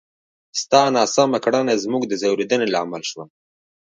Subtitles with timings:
[0.61, 3.25] ستا ناسمه کړنه زموږ د ځورېدنې لامل شوه!